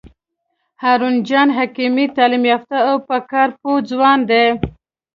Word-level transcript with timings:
هارون 0.81 1.15
جان 1.27 1.47
حکیمي 1.57 2.05
تعلیم 2.17 2.43
یافته 2.51 2.77
او 2.87 2.95
په 3.07 3.17
کار 3.31 3.49
پوه 3.59 3.77
ځوان 3.91 4.19
دی. 4.29 4.45